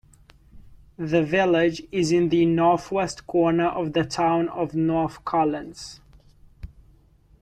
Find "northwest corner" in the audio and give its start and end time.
2.43-3.67